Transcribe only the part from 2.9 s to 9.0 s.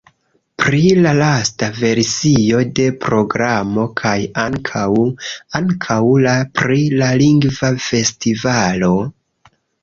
programo kaj ankaŭ... ankaŭ la... pri la lingva festivalo?